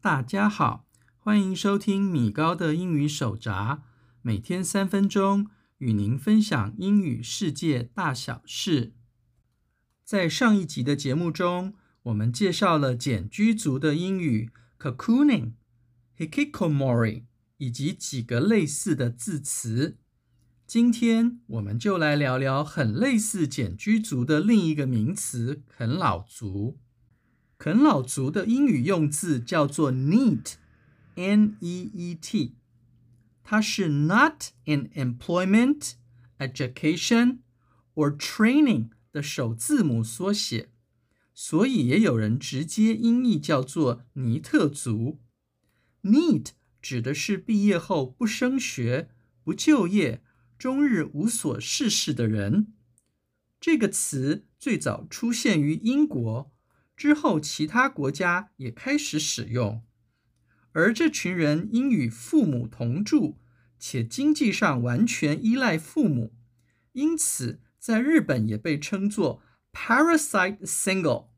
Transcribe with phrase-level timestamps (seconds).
[0.00, 3.82] 大家好，欢迎收听米高的英语手札，
[4.22, 5.48] 每天三分钟，
[5.78, 8.94] 与您分享英语世界大小事。
[10.02, 11.74] 在上一集的节目中，
[12.04, 15.52] 我们介绍了简居族的英语 cocooning、
[16.16, 17.24] hikikomori
[17.58, 19.98] 以及几个类似的字词。
[20.68, 26.78] 今天我们就来聊聊很类似简居族的另一个名词——啃老族。
[27.56, 30.56] 啃老族的英语用字叫做 neet，N-E-E-T，
[33.42, 35.92] 它是 not in employment,
[36.38, 37.38] education
[37.94, 40.68] or training 的首字母缩写，
[41.32, 45.18] 所以也有人直接音译叫做尼特族。
[46.02, 46.48] neet
[46.82, 49.08] 指的是毕业后不升学、
[49.42, 50.20] 不就业。
[50.58, 52.72] 终日无所事事的人，
[53.60, 56.52] 这个词最早出现于英国，
[56.96, 59.84] 之后其他国家也开始使用。
[60.72, 63.38] 而这群人因与父母同住，
[63.78, 66.34] 且经济上完全依赖父母，
[66.92, 71.28] 因此在日本也被称作 parasite single。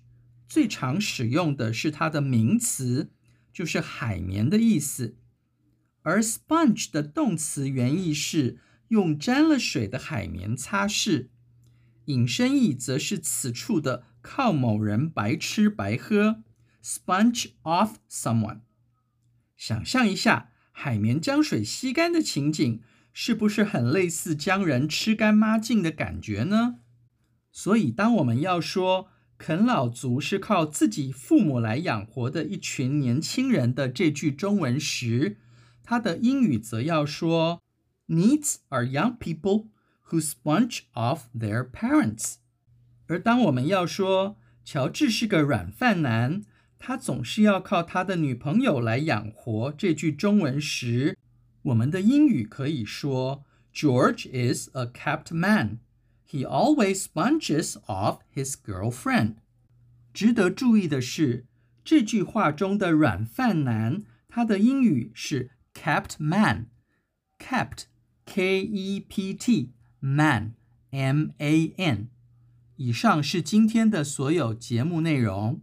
[0.49, 3.13] 最常使用的是它的名词，
[3.53, 5.17] 就是海绵的意思。
[6.03, 8.59] 而 sponge 的动词原意是
[8.89, 11.29] 用沾了水的海绵擦拭，
[12.07, 16.43] 引申义则是此处的靠某人白吃白喝
[16.83, 18.63] ，sponge off someone。
[19.57, 22.83] 想象一下，海绵将水吸干的情景。
[23.13, 26.77] 是不是很类似将人吃干抹净的感觉呢？
[27.53, 35.39] 所以，当我们要说啃老族是靠自己父母来养活的一群年轻人的这句中文时，
[35.83, 37.61] 它的英语则要说
[38.07, 39.69] ：“Needs are young people
[40.09, 42.35] who sponge off their parents。
[43.07, 46.43] 而当我们要说乔治是个软饭男，
[46.79, 51.19] 他总是要靠他的女朋友来养活这句中文时，
[51.64, 53.44] 我们的英语可以说：
[53.74, 55.80] George is a kept man.
[56.28, 59.36] He always sponges off his girlfriend.
[60.14, 61.46] 值得注意的是，
[61.84, 66.68] 这句话中的软饭男，他的英语是 kept man.
[67.38, 67.84] kept,
[68.26, 70.56] K-E-P-T, man,
[70.92, 72.10] M-A-N.
[72.78, 75.62] 以上是今天的所有节目内容，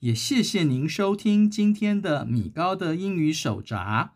[0.00, 4.12] 也谢谢您收听今天的米高的英语手札。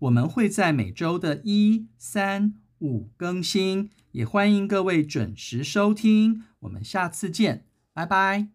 [0.00, 6.44] 我们会在每周的一三五更新也欢迎各位准时收听。
[6.60, 8.48] 我们下次见拜拜。